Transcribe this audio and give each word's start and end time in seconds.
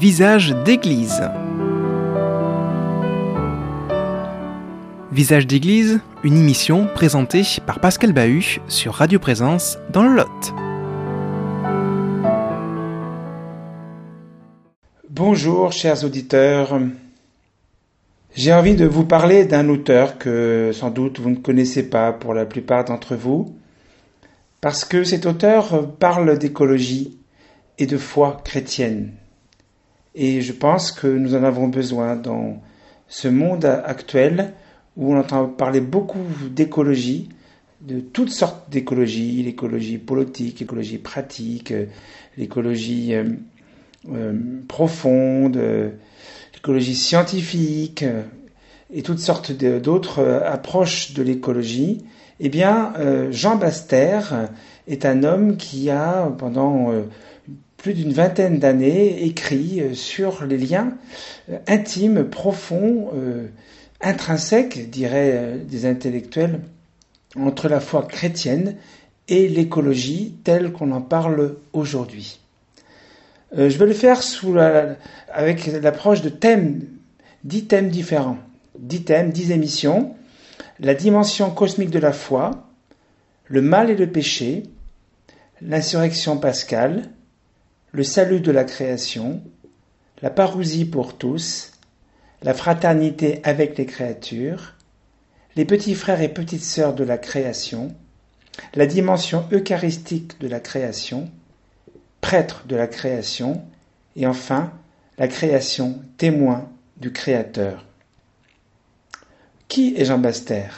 Visage 0.00 0.56
d'église. 0.64 1.28
Visage 5.12 5.46
d'église, 5.46 6.00
une 6.24 6.38
émission 6.38 6.86
présentée 6.94 7.42
par 7.66 7.80
Pascal 7.80 8.14
Bahut 8.14 8.62
sur 8.66 8.94
Radio 8.94 9.18
Présence 9.18 9.76
dans 9.92 10.02
le 10.02 10.14
Lot. 10.16 10.54
Bonjour 15.10 15.70
chers 15.70 16.02
auditeurs. 16.02 16.80
J'ai 18.34 18.54
envie 18.54 18.76
de 18.76 18.86
vous 18.86 19.04
parler 19.04 19.44
d'un 19.44 19.68
auteur 19.68 20.16
que 20.16 20.70
sans 20.72 20.88
doute 20.88 21.20
vous 21.20 21.28
ne 21.28 21.36
connaissez 21.36 21.90
pas 21.90 22.14
pour 22.14 22.32
la 22.32 22.46
plupart 22.46 22.86
d'entre 22.86 23.16
vous, 23.16 23.54
parce 24.62 24.86
que 24.86 25.04
cet 25.04 25.26
auteur 25.26 25.94
parle 25.96 26.38
d'écologie 26.38 27.18
et 27.78 27.84
de 27.84 27.98
foi 27.98 28.40
chrétienne. 28.42 29.12
Et 30.14 30.40
je 30.40 30.52
pense 30.52 30.92
que 30.92 31.06
nous 31.06 31.34
en 31.34 31.44
avons 31.44 31.68
besoin 31.68 32.16
dans 32.16 32.60
ce 33.08 33.28
monde 33.28 33.64
actuel 33.64 34.54
où 34.96 35.14
on 35.14 35.18
entend 35.18 35.46
parler 35.46 35.80
beaucoup 35.80 36.24
d'écologie, 36.50 37.28
de 37.80 38.00
toutes 38.00 38.30
sortes 38.30 38.70
d'écologie, 38.70 39.42
l'écologie 39.42 39.98
politique, 39.98 40.60
l'écologie 40.60 40.98
pratique, 40.98 41.72
l'écologie 42.36 43.14
euh, 43.14 43.24
euh, 44.12 44.32
profonde, 44.68 45.60
l'écologie 46.54 46.94
scientifique 46.94 48.02
euh, 48.02 48.22
et 48.92 49.02
toutes 49.02 49.20
sortes 49.20 49.52
d'autres 49.52 50.42
approches 50.44 51.12
de 51.12 51.22
l'écologie. 51.22 52.04
Eh 52.40 52.48
bien, 52.48 52.94
Jean 53.30 53.56
Baster 53.56 54.20
est 54.88 55.04
un 55.04 55.22
homme 55.24 55.58
qui 55.58 55.90
a, 55.90 56.32
pendant 56.38 56.90
plus 57.80 57.94
d'une 57.94 58.12
vingtaine 58.12 58.58
d'années, 58.58 59.24
écrit 59.24 59.80
euh, 59.80 59.94
sur 59.94 60.44
les 60.44 60.58
liens 60.58 60.92
euh, 61.50 61.58
intimes, 61.66 62.24
profonds, 62.24 63.10
euh, 63.14 63.46
intrinsèques, 64.02 64.90
diraient 64.90 65.58
des 65.66 65.86
intellectuels, 65.86 66.60
entre 67.36 67.68
la 67.68 67.80
foi 67.80 68.02
chrétienne 68.02 68.76
et 69.28 69.48
l'écologie 69.48 70.34
telle 70.44 70.72
qu'on 70.72 70.90
en 70.92 71.00
parle 71.00 71.56
aujourd'hui. 71.72 72.40
je 73.56 73.76
vais 73.78 73.86
le 73.86 73.92
faire 73.92 74.20
avec 75.32 75.66
l'approche 75.66 76.22
de 76.22 76.30
thèmes, 76.30 76.80
dix 77.44 77.66
thèmes 77.66 77.90
différents, 77.90 78.38
dix 78.78 79.04
thèmes, 79.04 79.30
dix 79.30 79.52
émissions, 79.52 80.16
la 80.80 80.94
dimension 80.94 81.50
cosmique 81.50 81.90
de 81.90 81.98
la 81.98 82.12
foi, 82.12 82.66
le 83.46 83.60
mal 83.60 83.90
et 83.90 83.96
le 83.96 84.08
péché, 84.08 84.64
l'insurrection 85.60 86.38
pascale, 86.38 87.10
le 87.92 88.04
salut 88.04 88.40
de 88.40 88.52
la 88.52 88.64
création, 88.64 89.42
la 90.22 90.30
parousie 90.30 90.84
pour 90.84 91.18
tous, 91.18 91.72
la 92.42 92.54
fraternité 92.54 93.40
avec 93.42 93.76
les 93.78 93.86
créatures, 93.86 94.74
les 95.56 95.64
petits 95.64 95.94
frères 95.94 96.20
et 96.20 96.28
petites 96.28 96.62
sœurs 96.62 96.94
de 96.94 97.04
la 97.04 97.18
création, 97.18 97.94
la 98.74 98.86
dimension 98.86 99.46
eucharistique 99.52 100.40
de 100.40 100.48
la 100.48 100.60
création, 100.60 101.30
prêtre 102.20 102.64
de 102.66 102.76
la 102.76 102.86
création, 102.86 103.64
et 104.16 104.26
enfin 104.26 104.72
la 105.18 105.28
création 105.28 106.02
témoin 106.16 106.68
du 106.96 107.12
Créateur. 107.12 107.86
Qui 109.68 109.94
est 109.96 110.04
Jean 110.04 110.18
Baster 110.18 110.68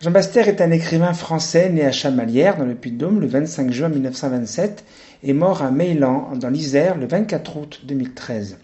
Jean 0.00 0.12
Baster 0.12 0.42
est 0.42 0.60
un 0.60 0.70
écrivain 0.70 1.12
français 1.12 1.70
né 1.70 1.84
à 1.84 1.90
Chamalières, 1.90 2.56
dans 2.56 2.64
le 2.64 2.76
Puy-de-Dôme, 2.76 3.20
le 3.20 3.26
25 3.26 3.72
juin 3.72 3.88
1927 3.88 4.84
et 5.24 5.32
mort 5.32 5.62
à 5.62 5.72
Meylan, 5.72 6.36
dans 6.36 6.50
l'Isère, 6.50 6.96
le 6.96 7.08
24 7.08 7.56
août 7.56 7.80
2013. 7.82 8.58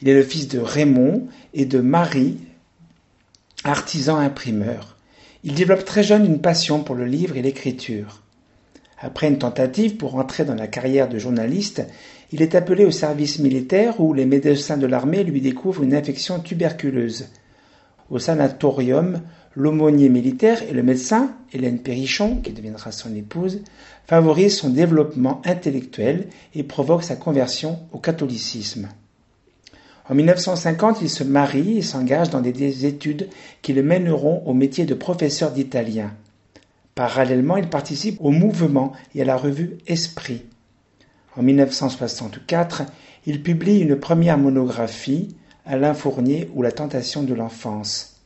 Il 0.00 0.08
est 0.08 0.14
le 0.14 0.22
fils 0.22 0.46
de 0.46 0.60
Raymond 0.60 1.26
et 1.54 1.64
de 1.64 1.80
Marie, 1.80 2.38
artisan 3.64 4.16
imprimeur. 4.16 4.96
Il 5.42 5.54
développe 5.54 5.84
très 5.84 6.04
jeune 6.04 6.24
une 6.24 6.40
passion 6.40 6.84
pour 6.84 6.94
le 6.94 7.06
livre 7.06 7.36
et 7.36 7.42
l'écriture. 7.42 8.22
Après 9.00 9.26
une 9.26 9.38
tentative 9.38 9.96
pour 9.96 10.14
entrer 10.14 10.44
dans 10.44 10.54
la 10.54 10.68
carrière 10.68 11.08
de 11.08 11.18
journaliste, 11.18 11.82
il 12.30 12.42
est 12.42 12.54
appelé 12.54 12.84
au 12.84 12.92
service 12.92 13.40
militaire 13.40 14.00
où 14.00 14.14
les 14.14 14.26
médecins 14.26 14.76
de 14.76 14.86
l'armée 14.86 15.24
lui 15.24 15.40
découvrent 15.40 15.82
une 15.82 15.94
infection 15.94 16.38
tuberculeuse. 16.38 17.26
Au 18.08 18.20
sanatorium, 18.20 19.20
l'aumônier 19.58 20.08
militaire 20.08 20.62
et 20.62 20.72
le 20.72 20.84
médecin, 20.84 21.32
Hélène 21.52 21.80
Perrichon, 21.80 22.36
qui 22.36 22.52
deviendra 22.52 22.92
son 22.92 23.12
épouse, 23.16 23.64
favorisent 24.06 24.56
son 24.56 24.70
développement 24.70 25.42
intellectuel 25.44 26.28
et 26.54 26.62
provoquent 26.62 27.02
sa 27.02 27.16
conversion 27.16 27.80
au 27.90 27.98
catholicisme. 27.98 28.88
En 30.08 30.14
1950, 30.14 30.98
il 31.02 31.10
se 31.10 31.24
marie 31.24 31.78
et 31.78 31.82
s'engage 31.82 32.30
dans 32.30 32.40
des 32.40 32.86
études 32.86 33.28
qui 33.60 33.72
le 33.72 33.82
mèneront 33.82 34.44
au 34.46 34.54
métier 34.54 34.86
de 34.86 34.94
professeur 34.94 35.50
d'italien. 35.50 36.12
Parallèlement, 36.94 37.56
il 37.56 37.68
participe 37.68 38.18
au 38.20 38.30
mouvement 38.30 38.92
et 39.16 39.22
à 39.22 39.24
la 39.24 39.36
revue 39.36 39.78
Esprit. 39.88 40.44
En 41.36 41.42
1964, 41.42 42.84
il 43.26 43.42
publie 43.42 43.80
une 43.80 43.96
première 43.96 44.38
monographie, 44.38 45.34
Alain 45.66 45.94
Fournier 45.94 46.48
ou 46.54 46.62
la 46.62 46.70
tentation 46.70 47.24
de 47.24 47.34
l'enfance. 47.34 48.17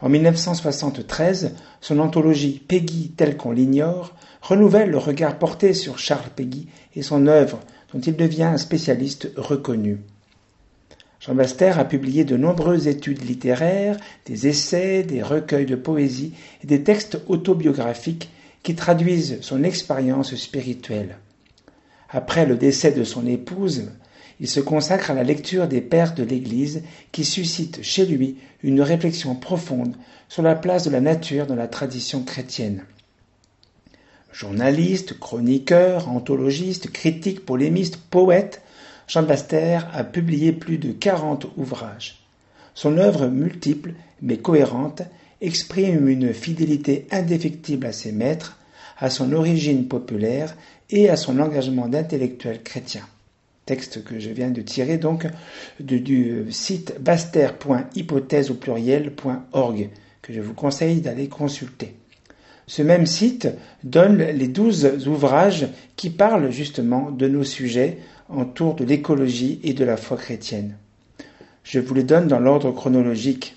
En 0.00 0.08
1973, 0.08 1.54
son 1.80 1.98
anthologie 1.98 2.62
Peggy 2.66 3.12
telle 3.16 3.36
qu'on 3.36 3.50
l'ignore 3.50 4.14
renouvelle 4.42 4.90
le 4.90 4.98
regard 4.98 5.38
porté 5.38 5.74
sur 5.74 5.98
Charles 5.98 6.30
Peggy 6.34 6.68
et 6.94 7.02
son 7.02 7.26
œuvre 7.26 7.58
dont 7.92 8.00
il 8.00 8.16
devient 8.16 8.44
un 8.44 8.58
spécialiste 8.58 9.30
reconnu. 9.36 9.98
Jean 11.20 11.34
Baster 11.34 11.78
a 11.78 11.84
publié 11.84 12.24
de 12.24 12.36
nombreuses 12.36 12.86
études 12.86 13.24
littéraires, 13.24 13.96
des 14.26 14.46
essais, 14.46 15.02
des 15.02 15.22
recueils 15.22 15.66
de 15.66 15.74
poésie 15.74 16.32
et 16.62 16.66
des 16.66 16.84
textes 16.84 17.20
autobiographiques 17.26 18.30
qui 18.62 18.76
traduisent 18.76 19.38
son 19.40 19.64
expérience 19.64 20.34
spirituelle. 20.36 21.18
Après 22.08 22.46
le 22.46 22.56
décès 22.56 22.92
de 22.92 23.02
son 23.02 23.26
épouse, 23.26 23.90
il 24.40 24.48
se 24.48 24.60
consacre 24.60 25.10
à 25.10 25.14
la 25.14 25.24
lecture 25.24 25.66
des 25.66 25.80
pères 25.80 26.14
de 26.14 26.22
l'Église 26.22 26.82
qui 27.10 27.24
suscite 27.24 27.82
chez 27.82 28.06
lui 28.06 28.36
une 28.62 28.80
réflexion 28.80 29.34
profonde 29.34 29.96
sur 30.28 30.42
la 30.42 30.54
place 30.54 30.84
de 30.84 30.90
la 30.90 31.00
nature 31.00 31.46
dans 31.46 31.56
la 31.56 31.66
tradition 31.66 32.22
chrétienne. 32.22 32.84
Journaliste, 34.32 35.18
chroniqueur, 35.18 36.08
anthologiste, 36.08 36.90
critique, 36.92 37.44
polémiste, 37.44 37.96
poète, 37.96 38.62
Jean 39.08 39.22
Baster 39.22 39.80
a 39.92 40.04
publié 40.04 40.52
plus 40.52 40.78
de 40.78 40.92
40 40.92 41.46
ouvrages. 41.56 42.22
Son 42.74 42.98
œuvre 42.98 43.26
multiple 43.26 43.94
mais 44.20 44.36
cohérente 44.36 45.02
exprime 45.40 46.08
une 46.08 46.34
fidélité 46.34 47.06
indéfectible 47.10 47.86
à 47.86 47.92
ses 47.92 48.12
maîtres, 48.12 48.58
à 48.98 49.10
son 49.10 49.32
origine 49.32 49.88
populaire 49.88 50.54
et 50.90 51.08
à 51.08 51.16
son 51.16 51.40
engagement 51.40 51.88
d'intellectuel 51.88 52.62
chrétien 52.62 53.02
texte 53.68 54.02
que 54.02 54.18
je 54.18 54.30
viens 54.30 54.50
de 54.50 54.62
tirer 54.62 54.96
donc 54.96 55.26
du 55.78 56.46
site 56.50 56.94
baster.hypothèse 57.00 58.50
au 58.50 58.54
pluriel.org 58.54 59.90
que 60.22 60.32
je 60.32 60.40
vous 60.40 60.54
conseille 60.54 61.02
d'aller 61.02 61.28
consulter. 61.28 61.94
Ce 62.66 62.80
même 62.80 63.04
site 63.04 63.48
donne 63.84 64.22
les 64.22 64.48
douze 64.48 65.06
ouvrages 65.06 65.68
qui 65.96 66.08
parlent 66.08 66.50
justement 66.50 67.10
de 67.10 67.28
nos 67.28 67.44
sujets 67.44 67.98
autour 68.30 68.74
de 68.74 68.84
l'écologie 68.84 69.60
et 69.62 69.74
de 69.74 69.84
la 69.84 69.98
foi 69.98 70.16
chrétienne. 70.16 70.78
Je 71.62 71.78
vous 71.78 71.92
les 71.92 72.04
donne 72.04 72.26
dans 72.26 72.40
l'ordre 72.40 72.70
chronologique. 72.72 73.56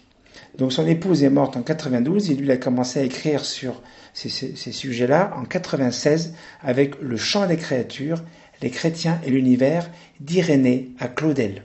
Donc 0.57 0.73
son 0.73 0.87
épouse 0.87 1.23
est 1.23 1.29
morte 1.29 1.55
en 1.55 1.61
92 1.61 2.31
et 2.31 2.35
lui 2.35 2.51
a 2.51 2.57
commencé 2.57 2.99
à 2.99 3.03
écrire 3.03 3.45
sur 3.45 3.81
ces, 4.13 4.27
ces 4.27 4.71
sujets-là 4.73 5.33
en 5.37 5.45
96 5.45 6.33
avec 6.61 6.99
Le 7.01 7.15
chant 7.15 7.47
des 7.47 7.55
créatures 7.55 8.21
les 8.61 8.69
chrétiens 8.69 9.19
et 9.25 9.29
l'univers 9.29 9.89
d'Irénée 10.19 10.89
à 10.99 11.07
Claudel. 11.07 11.63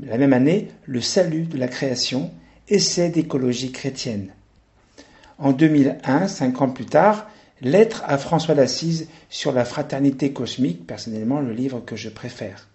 La 0.00 0.18
même 0.18 0.32
année, 0.32 0.68
Le 0.86 1.00
salut 1.00 1.44
de 1.44 1.56
la 1.56 1.68
création, 1.68 2.30
essai 2.68 3.10
d'écologie 3.10 3.72
chrétienne. 3.72 4.30
En 5.38 5.52
2001, 5.52 6.28
cinq 6.28 6.62
ans 6.62 6.70
plus 6.70 6.86
tard, 6.86 7.28
Lettre 7.60 8.02
à 8.06 8.18
François 8.18 8.54
d'Assise 8.54 9.08
sur 9.30 9.52
la 9.52 9.64
fraternité 9.64 10.32
cosmique, 10.32 10.86
personnellement 10.86 11.40
le 11.40 11.52
livre 11.52 11.80
que 11.80 11.96
je 11.96 12.08
préfère. 12.08 12.68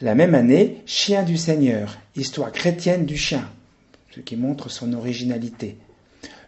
La 0.00 0.14
même 0.14 0.34
année, 0.34 0.82
Chien 0.86 1.22
du 1.22 1.36
Seigneur, 1.36 1.98
histoire 2.14 2.52
chrétienne 2.52 3.04
du 3.04 3.16
chien, 3.16 3.48
ce 4.14 4.20
qui 4.20 4.36
montre 4.36 4.70
son 4.70 4.92
originalité. 4.92 5.76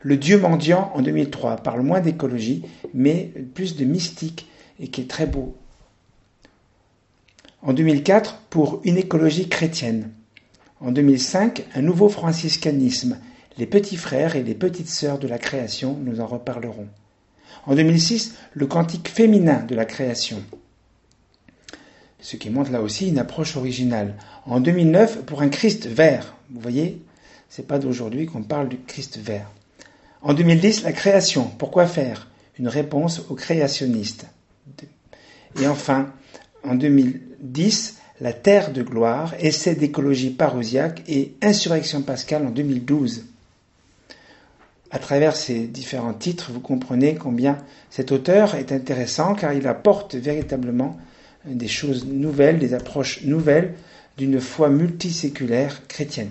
Le 0.02 0.16
Dieu 0.16 0.38
mendiant 0.38 0.92
en 0.94 1.02
2003 1.02 1.56
parle 1.56 1.82
moins 1.82 2.00
d'écologie, 2.00 2.64
mais 2.94 3.32
plus 3.54 3.76
de 3.76 3.84
mystique 3.84 4.48
et 4.78 4.88
qui 4.88 5.00
est 5.00 5.10
très 5.10 5.26
beau 5.26 5.56
en 7.62 7.72
2004, 7.72 8.38
pour 8.50 8.80
une 8.84 8.98
écologie 8.98 9.48
chrétienne. 9.48 10.10
En 10.80 10.90
2005, 10.90 11.64
un 11.74 11.82
nouveau 11.82 12.08
franciscanisme, 12.08 13.18
les 13.56 13.66
petits 13.66 13.96
frères 13.96 14.34
et 14.34 14.42
les 14.42 14.54
petites 14.54 14.88
sœurs 14.88 15.18
de 15.18 15.28
la 15.28 15.38
création, 15.38 15.96
nous 16.02 16.20
en 16.20 16.26
reparlerons. 16.26 16.88
En 17.66 17.76
2006, 17.76 18.34
le 18.54 18.66
cantique 18.66 19.08
féminin 19.08 19.62
de 19.62 19.74
la 19.74 19.84
création. 19.84 20.42
ce 22.20 22.36
qui 22.36 22.50
montre 22.50 22.70
là 22.70 22.80
aussi 22.80 23.08
une 23.08 23.18
approche 23.18 23.56
originale. 23.56 24.14
En 24.46 24.60
2009, 24.60 25.22
pour 25.22 25.42
un 25.42 25.48
Christ 25.48 25.86
vert, 25.86 26.34
vous 26.50 26.60
voyez, 26.60 27.02
c'est 27.48 27.66
pas 27.66 27.78
d'aujourd'hui 27.78 28.26
qu'on 28.26 28.42
parle 28.42 28.68
du 28.68 28.78
Christ 28.78 29.18
vert. 29.18 29.50
En 30.22 30.34
2010, 30.34 30.84
la 30.84 30.92
création, 30.92 31.44
pourquoi 31.58 31.86
faire? 31.86 32.28
Une 32.58 32.68
réponse 32.68 33.22
aux 33.28 33.34
créationnistes. 33.34 34.26
Et 35.60 35.66
enfin, 35.66 36.12
en 36.64 36.74
2010, 36.74 37.98
la 38.20 38.32
Terre 38.32 38.72
de 38.72 38.82
gloire, 38.82 39.34
essai 39.40 39.74
d'écologie 39.74 40.30
parousiaque 40.30 41.02
et 41.08 41.34
insurrection 41.42 42.02
pascale 42.02 42.46
en 42.46 42.50
2012. 42.50 43.24
À 44.90 44.98
travers 44.98 45.34
ces 45.34 45.66
différents 45.66 46.12
titres, 46.12 46.52
vous 46.52 46.60
comprenez 46.60 47.14
combien 47.14 47.58
cet 47.90 48.12
auteur 48.12 48.54
est 48.54 48.72
intéressant 48.72 49.34
car 49.34 49.54
il 49.54 49.66
apporte 49.66 50.14
véritablement 50.14 50.98
des 51.46 51.68
choses 51.68 52.06
nouvelles, 52.06 52.58
des 52.58 52.74
approches 52.74 53.22
nouvelles 53.24 53.74
d'une 54.18 54.40
foi 54.40 54.68
multiséculaire 54.68 55.86
chrétienne. 55.88 56.30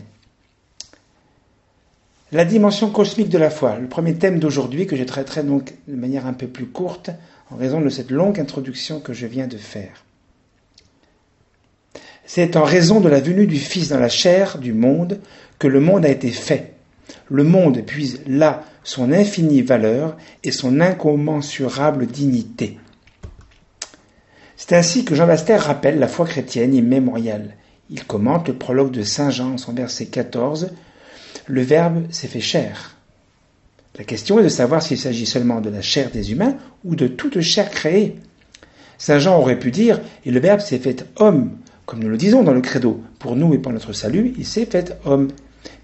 La 2.32 2.46
dimension 2.46 2.90
cosmique 2.92 3.30
de 3.30 3.38
la 3.38 3.50
foi, 3.50 3.78
le 3.78 3.88
premier 3.88 4.16
thème 4.16 4.40
d'aujourd'hui 4.40 4.88
que 4.88 4.96
je 4.96 5.04
traiterai 5.04 5.44
donc 5.44 5.74
de 5.88 5.96
manière 5.96 6.26
un 6.26 6.34
peu 6.34 6.48
plus 6.48 6.68
courte 6.68 7.10
en 7.50 7.58
raison 7.58 7.82
de 7.82 7.90
cette 7.90 8.12
longue 8.12 8.40
introduction 8.40 9.02
que 9.02 9.12
je 9.12 9.28
viens 9.28 9.48
de 9.48 9.58
faire. 9.58 10.06
C'est 12.34 12.56
en 12.56 12.64
raison 12.64 13.02
de 13.02 13.10
la 13.10 13.20
venue 13.20 13.46
du 13.46 13.58
Fils 13.58 13.90
dans 13.90 14.00
la 14.00 14.08
chair 14.08 14.58
du 14.58 14.72
monde 14.72 15.20
que 15.60 15.68
le 15.68 15.82
monde 15.82 16.06
a 16.06 16.10
été 16.10 16.30
fait. 16.30 16.76
Le 17.30 17.44
monde 17.44 17.82
puise 17.86 18.22
là 18.26 18.64
son 18.86 19.12
infinie 19.12 19.62
valeur 19.62 20.16
et 20.46 20.52
son 20.52 20.80
incommensurable 20.80 22.06
dignité. 22.06 22.78
C'est 24.56 24.72
ainsi 24.72 25.04
que 25.04 25.14
Jean 25.14 25.28
Baster 25.28 25.58
rappelle 25.58 26.00
la 26.00 26.08
foi 26.08 26.26
chrétienne 26.26 26.74
immémoriale. 26.74 27.58
Il 27.90 28.06
commente 28.06 28.48
le 28.48 28.56
prologue 28.56 28.92
de 28.92 29.04
Saint 29.04 29.30
Jean, 29.30 29.58
son 29.58 29.74
verset 29.74 30.06
14. 30.06 30.72
Le 31.48 31.62
Verbe 31.62 32.06
s'est 32.12 32.30
fait 32.30 32.40
chair. 32.40 32.96
La 33.98 34.06
question 34.06 34.40
est 34.40 34.44
de 34.44 34.48
savoir 34.48 34.82
s'il 34.82 34.98
s'agit 34.98 35.26
seulement 35.26 35.60
de 35.60 35.70
la 35.70 35.82
chair 35.82 36.10
des 36.12 36.32
humains 36.32 36.56
ou 36.86 36.96
de 36.96 37.08
toute 37.08 37.42
chair 37.42 37.70
créée. 37.70 38.16
Saint 38.98 39.20
Jean 39.20 39.38
aurait 39.38 39.60
pu 39.60 39.70
dire 39.70 40.00
Et 40.26 40.32
le 40.32 40.40
Verbe 40.40 40.62
s'est 40.62 40.80
fait 40.80 41.06
homme, 41.18 41.58
comme 41.86 42.00
nous 42.00 42.10
le 42.10 42.18
disons 42.18 42.44
dans 42.44 42.54
le 42.54 42.62
credo, 42.62 43.02
pour 43.20 43.36
nous 43.36 43.54
et 43.54 43.58
pour 43.58 43.72
notre 43.72 43.94
salut, 43.94 44.34
il 44.38 44.46
s'est 44.46 44.66
fait 44.66 44.98
homme. 45.06 45.30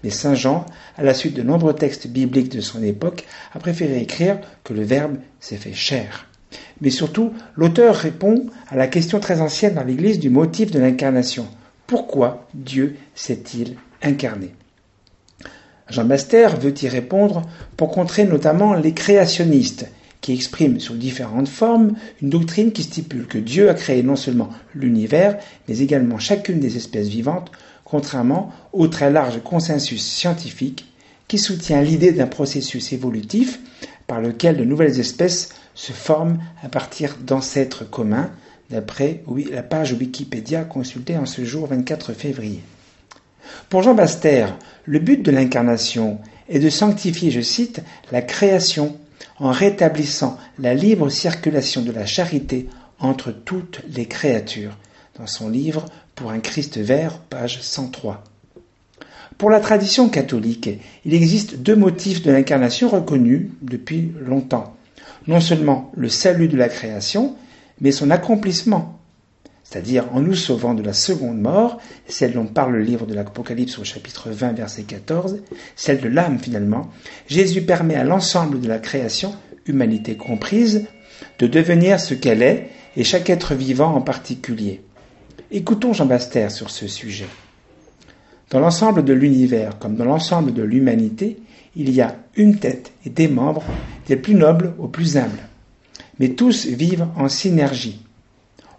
Mais 0.02 0.10
Saint 0.10 0.34
Jean, 0.34 0.66
à 0.96 1.02
la 1.02 1.14
suite 1.14 1.34
de 1.34 1.42
nombreux 1.42 1.74
textes 1.74 2.06
bibliques 2.06 2.54
de 2.54 2.60
son 2.60 2.82
époque, 2.82 3.26
a 3.52 3.58
préféré 3.58 4.00
écrire 4.00 4.38
que 4.64 4.72
le 4.72 4.82
Verbe 4.82 5.16
s'est 5.40 5.56
fait 5.56 5.72
chair. 5.72 6.26
Mais 6.80 6.90
surtout, 6.90 7.32
l'auteur 7.56 7.94
répond 7.94 8.46
à 8.68 8.76
la 8.76 8.86
question 8.86 9.20
très 9.20 9.40
ancienne 9.40 9.74
dans 9.74 9.84
l'Église 9.84 10.18
du 10.18 10.30
motif 10.30 10.70
de 10.70 10.78
l'incarnation. 10.78 11.46
Pourquoi 11.86 12.48
Dieu 12.54 12.96
s'est-il 13.14 13.76
incarné? 14.02 14.54
Jean 15.88 16.04
Baster 16.04 16.48
veut 16.60 16.74
y 16.82 16.88
répondre 16.88 17.42
pour 17.76 17.90
contrer 17.90 18.24
notamment 18.24 18.74
les 18.74 18.92
créationnistes 18.92 19.90
exprime 20.32 20.80
sous 20.80 20.96
différentes 20.96 21.48
formes 21.48 21.94
une 22.22 22.30
doctrine 22.30 22.72
qui 22.72 22.82
stipule 22.82 23.26
que 23.26 23.38
Dieu 23.38 23.68
a 23.70 23.74
créé 23.74 24.02
non 24.02 24.16
seulement 24.16 24.50
l'univers, 24.74 25.38
mais 25.68 25.78
également 25.78 26.18
chacune 26.18 26.60
des 26.60 26.76
espèces 26.76 27.08
vivantes, 27.08 27.50
contrairement 27.84 28.52
au 28.72 28.88
très 28.88 29.10
large 29.10 29.42
consensus 29.42 30.04
scientifique 30.04 30.86
qui 31.26 31.38
soutient 31.38 31.82
l'idée 31.82 32.12
d'un 32.12 32.26
processus 32.26 32.92
évolutif 32.92 33.60
par 34.06 34.20
lequel 34.20 34.56
de 34.56 34.64
nouvelles 34.64 34.98
espèces 35.00 35.50
se 35.74 35.92
forment 35.92 36.38
à 36.62 36.68
partir 36.68 37.16
d'ancêtres 37.20 37.88
communs, 37.88 38.30
d'après 38.70 39.22
la 39.50 39.62
page 39.62 39.92
Wikipédia 39.92 40.64
consultée 40.64 41.16
en 41.16 41.26
ce 41.26 41.44
jour 41.44 41.66
24 41.66 42.12
février. 42.12 42.62
Pour 43.68 43.82
Jean 43.82 43.94
Baster, 43.94 44.46
le 44.84 44.98
but 44.98 45.22
de 45.22 45.30
l'incarnation 45.30 46.18
est 46.48 46.58
de 46.58 46.70
sanctifier, 46.70 47.30
je 47.30 47.40
cite, 47.40 47.80
la 48.10 48.22
création 48.22 48.96
en 49.38 49.50
rétablissant 49.50 50.38
la 50.58 50.74
libre 50.74 51.08
circulation 51.08 51.82
de 51.82 51.92
la 51.92 52.06
charité 52.06 52.68
entre 53.00 53.30
toutes 53.30 53.80
les 53.94 54.06
créatures, 54.06 54.76
dans 55.18 55.26
son 55.26 55.48
livre 55.48 55.86
Pour 56.14 56.30
un 56.30 56.40
Christ 56.40 56.78
vert, 56.78 57.18
page 57.18 57.62
103. 57.62 58.24
Pour 59.36 59.50
la 59.50 59.60
tradition 59.60 60.08
catholique, 60.08 60.68
il 61.04 61.14
existe 61.14 61.58
deux 61.58 61.76
motifs 61.76 62.22
de 62.22 62.32
l'incarnation 62.32 62.88
reconnus 62.88 63.46
depuis 63.62 64.12
longtemps. 64.20 64.76
Non 65.28 65.40
seulement 65.40 65.92
le 65.96 66.08
salut 66.08 66.48
de 66.48 66.56
la 66.56 66.68
création, 66.68 67.36
mais 67.80 67.92
son 67.92 68.10
accomplissement, 68.10 68.97
c'est-à-dire 69.68 70.06
en 70.14 70.20
nous 70.20 70.34
sauvant 70.34 70.72
de 70.72 70.82
la 70.82 70.94
seconde 70.94 71.38
mort, 71.38 71.78
celle 72.06 72.32
dont 72.32 72.46
parle 72.46 72.72
le 72.72 72.82
livre 72.82 73.04
de 73.04 73.12
l'Apocalypse 73.12 73.78
au 73.78 73.84
chapitre 73.84 74.30
20, 74.30 74.52
verset 74.52 74.84
14, 74.84 75.40
celle 75.76 76.00
de 76.00 76.08
l'âme 76.08 76.38
finalement, 76.38 76.90
Jésus 77.26 77.60
permet 77.60 77.96
à 77.96 78.04
l'ensemble 78.04 78.60
de 78.60 78.68
la 78.68 78.78
création, 78.78 79.34
humanité 79.66 80.16
comprise, 80.16 80.86
de 81.38 81.46
devenir 81.46 82.00
ce 82.00 82.14
qu'elle 82.14 82.42
est, 82.42 82.70
et 82.96 83.04
chaque 83.04 83.28
être 83.28 83.54
vivant 83.54 83.94
en 83.94 84.00
particulier. 84.00 84.80
Écoutons 85.50 85.92
Jean 85.92 86.06
Baster 86.06 86.48
sur 86.48 86.70
ce 86.70 86.88
sujet. 86.88 87.28
Dans 88.48 88.60
l'ensemble 88.60 89.04
de 89.04 89.12
l'univers, 89.12 89.78
comme 89.78 89.96
dans 89.96 90.06
l'ensemble 90.06 90.54
de 90.54 90.62
l'humanité, 90.62 91.40
il 91.76 91.90
y 91.90 92.00
a 92.00 92.16
une 92.36 92.56
tête 92.56 92.92
et 93.04 93.10
des 93.10 93.28
membres, 93.28 93.64
des 94.06 94.16
plus 94.16 94.34
nobles 94.34 94.72
aux 94.78 94.88
plus 94.88 95.18
humbles. 95.18 95.46
Mais 96.18 96.30
tous 96.30 96.64
vivent 96.64 97.06
en 97.16 97.28
synergie. 97.28 98.00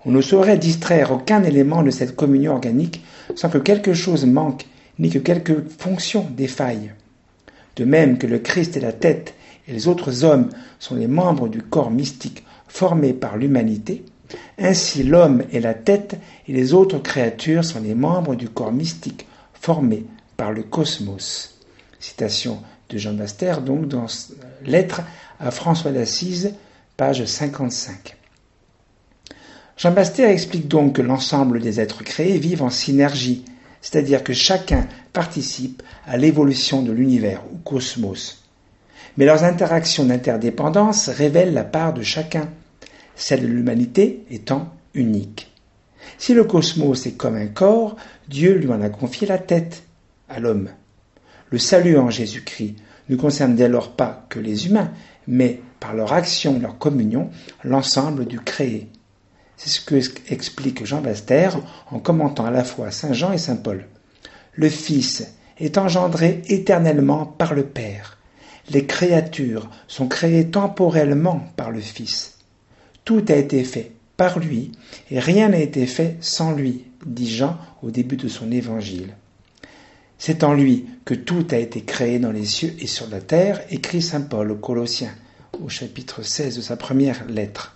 On 0.05 0.11
ne 0.11 0.21
saurait 0.21 0.57
distraire 0.57 1.11
aucun 1.11 1.43
élément 1.43 1.83
de 1.83 1.91
cette 1.91 2.15
communion 2.15 2.53
organique 2.53 3.03
sans 3.35 3.49
que 3.49 3.57
quelque 3.57 3.93
chose 3.93 4.25
manque, 4.25 4.65
ni 4.97 5.09
que 5.09 5.19
quelque 5.19 5.65
fonction 5.77 6.25
défaille. 6.35 6.91
De 7.75 7.85
même 7.85 8.17
que 8.17 8.27
le 8.27 8.39
Christ 8.39 8.77
est 8.77 8.81
la 8.81 8.93
tête 8.93 9.33
et 9.67 9.73
les 9.73 9.87
autres 9.87 10.23
hommes 10.23 10.49
sont 10.79 10.95
les 10.95 11.07
membres 11.07 11.47
du 11.47 11.61
corps 11.61 11.91
mystique 11.91 12.43
formé 12.67 13.13
par 13.13 13.37
l'humanité, 13.37 14.03
ainsi 14.57 15.03
l'homme 15.03 15.43
est 15.51 15.59
la 15.59 15.73
tête 15.73 16.17
et 16.47 16.53
les 16.53 16.73
autres 16.73 16.99
créatures 16.99 17.65
sont 17.65 17.81
les 17.81 17.95
membres 17.95 18.35
du 18.35 18.49
corps 18.49 18.71
mystique 18.71 19.25
formé 19.53 20.05
par 20.37 20.51
le 20.51 20.63
cosmos. 20.63 21.59
Citation 21.99 22.59
de 22.89 22.97
Jean 22.97 23.13
Baster, 23.13 23.55
donc 23.65 23.87
dans 23.87 24.05
Lettre 24.65 25.01
à 25.39 25.51
François 25.51 25.91
d'Assise, 25.91 26.53
page 26.97 27.25
55. 27.25 28.19
Jean 29.79 29.91
Baster 29.91 30.25
explique 30.25 30.67
donc 30.67 30.97
que 30.97 31.01
l'ensemble 31.01 31.61
des 31.61 31.80
êtres 31.80 32.04
créés 32.04 32.37
vivent 32.37 32.63
en 32.63 32.69
synergie, 32.69 33.45
c'est-à-dire 33.80 34.25
que 34.25 34.33
chacun 34.33 34.85
participe 35.13 35.81
à 36.06 36.18
l'évolution 36.18 36.81
de 36.81 36.92
l'univers 36.92 37.42
ou 37.54 37.57
cosmos. 37.59 38.44
Mais 39.15 39.23
leurs 39.23 39.45
interactions 39.45 40.04
d'interdépendance 40.04 41.07
révèlent 41.07 41.54
la 41.54 41.63
part 41.63 41.94
de 41.94 42.01
chacun, 42.01 42.49
celle 43.15 43.44
de 43.44 43.47
l'humanité 43.47 44.25
étant 44.30 44.68
unique. 44.95 45.49
Si 46.18 46.33
le 46.33 46.44
cosmos 46.44 47.06
est 47.06 47.15
comme 47.15 47.37
un 47.37 47.47
corps, 47.47 47.95
Dieu 48.27 48.56
lui 48.56 48.68
en 48.68 48.81
a 48.81 48.89
confié 48.89 49.27
la 49.27 49.37
tête 49.37 49.83
à 50.27 50.42
l'homme. 50.42 50.71
Le 51.51 51.57
salut 51.57 51.97
en 51.97 52.09
Jésus-Christ 52.09 52.75
ne 53.07 53.15
concerne 53.15 53.56
dès 53.56 53.69
lors 53.69 53.94
pas 53.94 54.25
que 54.27 54.39
les 54.39 54.68
humains, 54.68 54.92
mais 55.25 55.61
par 55.80 55.94
leur 55.94 56.11
action, 56.11 56.59
leur 56.59 56.77
communion, 56.77 57.30
l'ensemble 57.63 58.25
du 58.25 58.42
créé. 58.42 58.89
C'est 59.61 59.68
ce 59.68 59.81
que 59.81 59.99
explique 60.31 60.85
Jean 60.85 61.01
Baster 61.01 61.49
en 61.92 61.99
commentant 61.99 62.45
à 62.45 62.49
la 62.49 62.63
fois 62.63 62.92
Saint 62.92 63.11
Jean 63.11 63.33
et 63.33 63.37
Saint 63.37 63.57
Paul. 63.57 63.87
Le 64.54 64.69
Fils 64.69 65.33
est 65.57 65.78
engendré 65.78 66.42
éternellement 66.47 67.25
par 67.25 67.54
le 67.54 67.63
Père. 67.63 68.18
Les 68.69 68.85
créatures 68.85 69.69
sont 69.89 70.07
créées 70.07 70.47
temporellement 70.47 71.44
par 71.57 71.71
le 71.71 71.81
Fils. 71.81 72.37
Tout 73.04 73.25
a 73.28 73.33
été 73.33 73.66
fait 73.66 73.92
par 74.16 74.39
lui 74.39 74.71
et 75.11 75.19
rien 75.19 75.49
n'a 75.49 75.59
été 75.59 75.85
fait 75.87 76.16
sans 76.21 76.54
lui, 76.54 76.85
dit 77.06 77.30
Jean 77.30 77.57
au 77.83 77.92
début 77.92 78.16
de 78.16 78.30
son 78.30 78.54
évangile. 78.54 79.13
C'est 80.18 80.45
en 80.45 80.54
lui 80.54 80.85
que 81.04 81.13
tout 81.13 81.45
a 81.51 81.57
été 81.57 81.81
créé 81.81 82.18
dans 82.19 82.31
les 82.31 82.45
cieux 82.45 82.75
et 82.80 82.87
sur 82.87 83.09
la 83.09 83.19
terre, 83.19 83.59
écrit 83.71 84.01
Saint 84.01 84.21
Paul 84.21 84.51
aux 84.51 84.56
Colossiens, 84.56 85.16
au 85.61 85.68
chapitre 85.68 86.23
16 86.23 86.56
de 86.56 86.61
sa 86.61 86.78
première 86.78 87.25
lettre. 87.28 87.75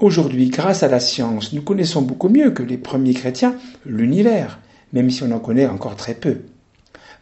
Aujourd'hui, 0.00 0.48
grâce 0.48 0.82
à 0.82 0.88
la 0.88 0.98
science, 0.98 1.52
nous 1.52 1.60
connaissons 1.60 2.00
beaucoup 2.00 2.30
mieux 2.30 2.52
que 2.52 2.62
les 2.62 2.78
premiers 2.78 3.12
chrétiens 3.12 3.56
l'univers, 3.84 4.58
même 4.94 5.10
si 5.10 5.22
on 5.22 5.30
en 5.30 5.40
connaît 5.40 5.66
encore 5.66 5.94
très 5.94 6.14
peu. 6.14 6.38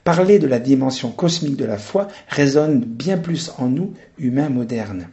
Parler 0.04 0.38
de 0.38 0.46
la 0.46 0.60
dimension 0.60 1.10
cosmique 1.10 1.56
de 1.56 1.64
la 1.64 1.76
foi 1.76 2.06
résonne 2.28 2.78
bien 2.78 3.18
plus 3.18 3.50
en 3.58 3.66
nous, 3.66 3.94
humains 4.16 4.48
modernes. 4.48 5.08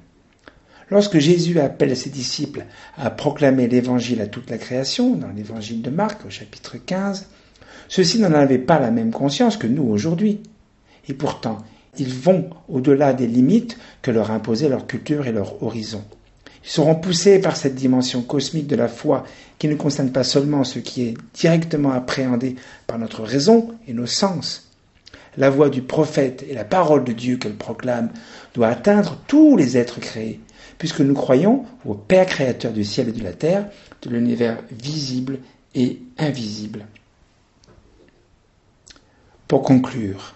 Lorsque 0.91 1.17
Jésus 1.17 1.59
appelle 1.59 1.97
ses 1.97 2.11
disciples 2.11 2.67
à 2.97 3.09
proclamer 3.09 3.67
l'évangile 3.67 4.21
à 4.21 4.27
toute 4.27 4.51
la 4.51 4.59
création, 4.59 5.15
dans 5.15 5.31
l'évangile 5.35 5.81
de 5.81 5.89
Marc 5.89 6.23
au 6.27 6.29
chapitre 6.29 6.77
15, 6.77 7.25
ceux-ci 7.87 8.19
n'en 8.19 8.33
avaient 8.33 8.59
pas 8.59 8.77
la 8.77 8.91
même 8.91 9.11
conscience 9.11 9.57
que 9.57 9.65
nous 9.65 9.89
aujourd'hui. 9.89 10.39
Et 11.09 11.15
pourtant, 11.15 11.57
ils 11.97 12.13
vont 12.13 12.47
au-delà 12.69 13.13
des 13.13 13.25
limites 13.25 13.79
que 14.03 14.11
leur 14.11 14.29
imposait 14.29 14.69
leur 14.69 14.85
culture 14.85 15.25
et 15.25 15.31
leur 15.31 15.63
horizon. 15.63 16.03
Ils 16.65 16.71
seront 16.71 16.95
poussés 16.95 17.39
par 17.39 17.55
cette 17.55 17.75
dimension 17.75 18.23
cosmique 18.23 18.65
de 18.65 18.75
la 18.75 18.87
foi 18.87 19.23
qui 19.59 19.67
ne 19.67 19.75
concerne 19.75 20.11
pas 20.11 20.23
seulement 20.23 20.63
ce 20.63 20.79
qui 20.79 21.03
est 21.03 21.13
directement 21.35 21.91
appréhendé 21.91 22.55
par 22.87 22.97
notre 22.97 23.21
raison 23.21 23.75
et 23.87 23.93
nos 23.93 24.07
sens. 24.07 24.71
La 25.37 25.51
voix 25.51 25.69
du 25.69 25.83
prophète 25.83 26.43
et 26.49 26.55
la 26.55 26.65
parole 26.65 27.03
de 27.03 27.11
Dieu 27.11 27.37
qu'elle 27.37 27.55
proclame 27.55 28.09
doit 28.55 28.69
atteindre 28.69 29.19
tous 29.27 29.55
les 29.55 29.77
êtres 29.77 29.99
créés, 29.99 30.39
puisque 30.79 31.01
nous 31.01 31.13
croyons 31.13 31.65
au 31.85 31.93
Père 31.93 32.25
créateur 32.25 32.73
du 32.73 32.83
ciel 32.83 33.09
et 33.09 33.13
de 33.13 33.23
la 33.23 33.33
terre, 33.33 33.67
de 34.01 34.09
l'univers 34.09 34.57
visible 34.71 35.39
et 35.75 35.99
invisible. 36.17 36.85
Pour 39.47 39.61
conclure, 39.61 40.33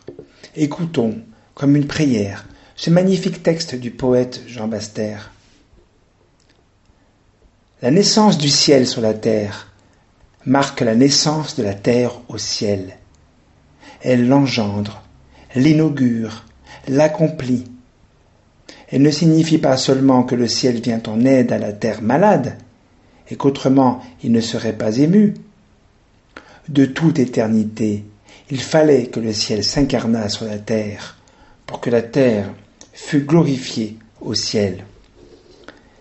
écoutons, 0.55 1.15
comme 1.55 1.75
une 1.75 1.87
prière, 1.87 2.45
ce 2.75 2.91
magnifique 2.91 3.41
texte 3.41 3.73
du 3.73 3.89
poète 3.89 4.43
Jean 4.47 4.67
Bastère. 4.67 5.31
La 7.81 7.91
naissance 7.91 8.37
du 8.37 8.49
ciel 8.49 8.85
sur 8.85 8.99
la 8.99 9.13
terre 9.13 9.71
marque 10.45 10.81
la 10.81 10.95
naissance 10.95 11.55
de 11.55 11.63
la 11.63 11.73
terre 11.73 12.19
au 12.27 12.37
ciel. 12.37 12.97
Elle 14.01 14.27
l'engendre, 14.27 15.01
l'inaugure, 15.55 16.43
l'accomplit. 16.89 17.63
Elle 18.89 19.01
ne 19.01 19.11
signifie 19.11 19.59
pas 19.59 19.77
seulement 19.77 20.23
que 20.23 20.35
le 20.35 20.49
ciel 20.49 20.81
vient 20.81 21.01
en 21.07 21.23
aide 21.23 21.53
à 21.53 21.57
la 21.57 21.71
terre 21.71 22.01
malade, 22.01 22.57
et 23.29 23.37
qu'autrement 23.37 24.01
il 24.23 24.33
ne 24.33 24.41
serait 24.41 24.73
pas 24.73 24.97
ému. 24.97 25.35
De 26.67 26.83
toute 26.83 27.17
éternité, 27.17 28.03
il 28.51 28.59
fallait 28.59 29.05
que 29.05 29.21
le 29.21 29.31
ciel 29.31 29.63
s'incarnât 29.63 30.27
sur 30.27 30.43
la 30.43 30.57
terre, 30.57 31.17
pour 31.65 31.79
que 31.79 31.89
la 31.89 32.01
terre 32.01 32.51
fût 32.91 33.21
glorifiée 33.21 33.97
au 34.19 34.33
ciel 34.33 34.83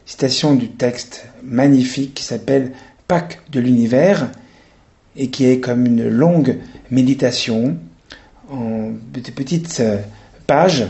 citation 0.09 0.55
du 0.55 0.71
texte 0.71 1.27
magnifique 1.43 2.15
qui 2.15 2.25
s'appelle 2.25 2.73
Pâques 3.09 3.41
de 3.53 3.61
l'univers 3.61 4.31
et 5.19 5.29
qui 5.29 5.45
est 5.45 5.61
comme 5.61 5.85
une 5.85 6.09
longue 6.09 6.57
méditation 6.91 7.77
en 8.51 8.93
petites 9.13 9.81
euh, 9.81 9.99
pages, 10.47 10.87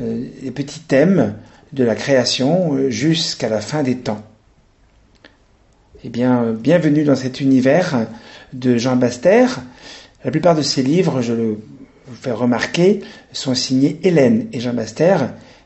euh, 0.00 0.26
des 0.42 0.50
petits 0.50 0.80
thèmes 0.80 1.34
de 1.74 1.84
la 1.84 1.94
création 1.94 2.74
euh, 2.74 2.88
jusqu'à 2.88 3.50
la 3.50 3.60
fin 3.60 3.82
des 3.82 3.98
temps. 3.98 4.22
Eh 6.02 6.08
bien, 6.08 6.52
bienvenue 6.52 7.04
dans 7.04 7.16
cet 7.16 7.42
univers 7.42 8.06
de 8.54 8.78
Jean 8.78 8.96
Baster. 8.96 9.46
La 10.24 10.30
plupart 10.30 10.56
de 10.56 10.62
ses 10.62 10.82
livres, 10.82 11.20
je 11.20 11.34
le 11.34 11.58
fais 12.18 12.32
remarquer, 12.32 13.00
sont 13.32 13.54
signés 13.54 14.00
Hélène 14.04 14.46
et 14.54 14.60
Jean 14.60 14.72
Baster, 14.72 15.16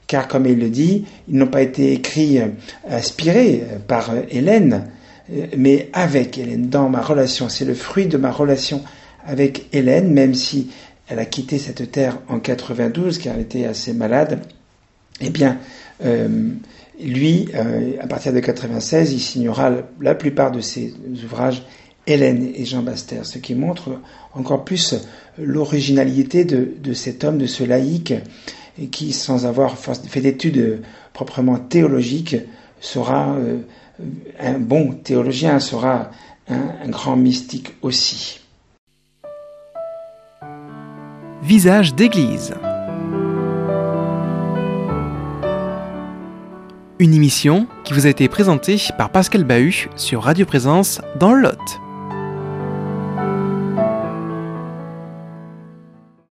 car 0.08 0.26
comme 0.26 0.46
il 0.46 0.58
le 0.58 0.70
dit, 0.70 1.04
ils 1.28 1.36
n'ont 1.36 1.46
pas 1.46 1.62
été 1.62 1.92
écrits 1.92 2.40
euh, 2.40 2.46
inspirés 2.88 3.62
euh, 3.62 3.78
par 3.78 4.10
euh, 4.10 4.22
Hélène, 4.30 4.90
mais 5.56 5.90
avec 5.92 6.38
Hélène, 6.38 6.70
dans 6.70 6.88
ma 6.88 7.02
relation. 7.02 7.50
C'est 7.50 7.66
le 7.66 7.74
fruit 7.74 8.06
de 8.06 8.16
ma 8.16 8.32
relation 8.32 8.82
avec 9.26 9.66
Hélène, 9.74 10.10
même 10.10 10.34
si 10.34 10.70
elle 11.06 11.18
a 11.18 11.26
quitté 11.26 11.58
cette 11.58 11.92
terre 11.92 12.18
en 12.28 12.40
92, 12.40 13.18
car 13.18 13.34
elle 13.34 13.42
était 13.42 13.66
assez 13.66 13.92
malade. 13.92 14.40
Eh 15.20 15.28
bien, 15.28 15.58
lui, 16.98 17.48
à 18.00 18.06
partir 18.06 18.32
de 18.32 18.40
96, 18.40 19.12
il 19.12 19.20
signera 19.20 19.70
la 20.00 20.14
plupart 20.14 20.50
de 20.50 20.60
ses 20.60 20.94
ouvrages 21.22 21.62
Hélène 22.06 22.50
et 22.54 22.64
Jean 22.64 22.82
Baster, 22.82 23.20
ce 23.24 23.36
qui 23.36 23.54
montre 23.54 24.00
encore 24.32 24.64
plus 24.64 24.94
l'originalité 25.38 26.46
de, 26.46 26.70
de, 26.82 26.94
cet 26.94 27.22
homme, 27.22 27.36
de 27.36 27.46
ce 27.46 27.64
laïc, 27.64 28.14
et 28.80 28.86
qui, 28.86 29.12
sans 29.12 29.46
avoir 29.46 29.76
fait 29.76 30.20
d'études 30.20 30.82
proprement 31.12 31.58
théologiques, 31.58 32.36
sera 32.80 33.34
euh, 33.34 33.58
un 34.38 34.58
bon 34.58 34.92
théologien, 34.92 35.58
sera 35.60 36.10
un, 36.48 36.88
grand 36.88 37.16
mystique 37.16 37.74
aussi. 37.82 38.40
Visage 41.42 41.94
d'église. 41.94 42.54
Une 47.00 47.14
émission 47.14 47.66
qui 47.84 47.92
vous 47.92 48.06
a 48.06 48.08
été 48.08 48.28
présentée 48.28 48.76
par 48.96 49.10
Pascal 49.10 49.44
Bahut 49.44 49.88
sur 49.94 50.22
Radio 50.22 50.46
Présence 50.46 51.00
dans 51.18 51.32
le 51.32 51.42
Lot. 51.42 51.87